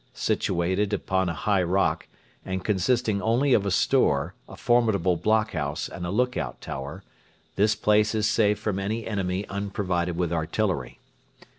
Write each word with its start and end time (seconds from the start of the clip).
Situate 0.15 0.91
upon 0.93 1.29
a 1.29 1.35
high 1.35 1.61
rock, 1.61 2.07
and 2.43 2.65
consisting 2.65 3.21
only 3.21 3.53
of 3.53 3.67
a 3.67 3.69
store, 3.69 4.33
a 4.49 4.55
formidable 4.55 5.15
blockhouse, 5.15 5.87
and 5.87 6.07
a 6.07 6.09
lookout 6.09 6.59
tower, 6.59 7.03
this 7.55 7.75
place 7.75 8.15
is 8.15 8.27
safe 8.27 8.57
from 8.57 8.79
any 8.79 9.05
enemy 9.05 9.47
unprovided 9.47 10.17
with 10.17 10.33
artillery. 10.33 10.97